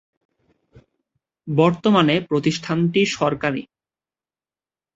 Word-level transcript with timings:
বর্তমানে 1.47 2.15
প্রতিষ্ঠানটি 2.29 3.01
সরকারি। 3.17 3.63